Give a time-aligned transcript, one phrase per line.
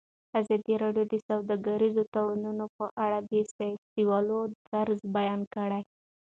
[0.39, 4.39] ازادي راډیو د سوداګریز تړونونه په اړه د سیاستوالو
[4.71, 5.81] دریځ بیان کړی.